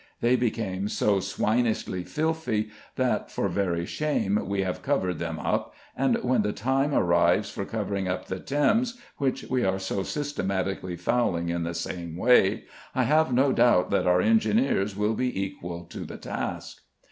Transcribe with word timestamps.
They 0.19 0.35
became 0.35 0.89
so 0.89 1.19
swinishly 1.19 2.03
filthy, 2.07 2.71
that 2.95 3.29
for 3.29 3.47
very 3.47 3.85
shame 3.85 4.47
we 4.47 4.63
have 4.63 4.81
covered 4.81 5.19
them 5.19 5.37
up, 5.37 5.75
and 5.95 6.17
when 6.23 6.41
the 6.41 6.53
time 6.53 6.91
arrives 6.95 7.51
for 7.51 7.65
covering 7.65 8.07
up 8.07 8.25
the 8.25 8.39
Thames, 8.39 8.99
which 9.17 9.43
we 9.43 9.63
are 9.63 9.77
so 9.77 10.01
systematically 10.01 10.95
fouling 10.95 11.49
in 11.49 11.61
the 11.61 11.75
same 11.75 12.17
way, 12.17 12.63
I 12.95 13.03
have 13.03 13.31
no 13.31 13.51
doubt 13.53 13.91
that 13.91 14.07
our 14.07 14.21
engineers 14.21 14.95
will 14.97 15.13
be 15.13 15.39
equal 15.39 15.83
to 15.91 15.99
the 15.99 16.17
task. 16.17 16.81